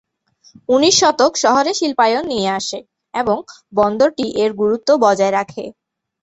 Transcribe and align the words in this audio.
উনিশ 0.69 0.95
শতক 1.01 1.31
শহরে 1.43 1.71
শিল্পায়ন 1.79 2.23
নিয়ে 2.31 2.49
আসে 2.59 2.79
এবং 3.13 3.37
বন্দরটি 3.73 4.25
এর 4.43 4.51
গুরুত্ব 4.61 4.89
বজায় 5.03 5.33
রাখে। 5.37 5.63